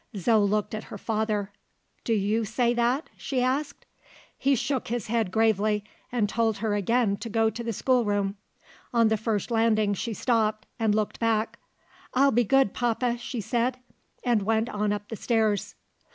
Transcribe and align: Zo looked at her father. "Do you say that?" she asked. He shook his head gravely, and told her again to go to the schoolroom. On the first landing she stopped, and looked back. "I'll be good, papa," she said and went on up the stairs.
Zo 0.17 0.39
looked 0.39 0.73
at 0.73 0.85
her 0.85 0.97
father. 0.97 1.51
"Do 2.05 2.13
you 2.13 2.43
say 2.43 2.73
that?" 2.73 3.11
she 3.17 3.43
asked. 3.43 3.85
He 4.35 4.55
shook 4.55 4.87
his 4.87 5.05
head 5.05 5.29
gravely, 5.31 5.83
and 6.11 6.27
told 6.27 6.57
her 6.57 6.73
again 6.73 7.17
to 7.17 7.29
go 7.29 7.51
to 7.51 7.63
the 7.63 7.71
schoolroom. 7.71 8.35
On 8.95 9.09
the 9.09 9.15
first 9.15 9.51
landing 9.51 9.93
she 9.93 10.15
stopped, 10.15 10.65
and 10.79 10.95
looked 10.95 11.19
back. 11.19 11.59
"I'll 12.15 12.31
be 12.31 12.43
good, 12.43 12.73
papa," 12.73 13.19
she 13.19 13.41
said 13.41 13.77
and 14.23 14.41
went 14.41 14.69
on 14.69 14.91
up 14.91 15.07
the 15.09 15.15
stairs. 15.15 15.75